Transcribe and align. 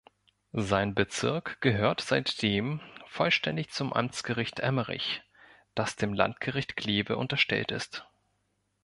Sein 0.57 0.95
Bezirk 0.95 1.61
gehört 1.61 2.01
seitdem 2.01 2.81
vollständig 3.05 3.69
zum 3.69 3.93
Amtsgericht 3.93 4.59
Emmerich, 4.59 5.21
das 5.75 5.95
dem 5.95 6.11
Landgericht 6.13 6.75
Kleve 6.75 7.17
unterstellt 7.17 7.69
ist. 7.69 8.07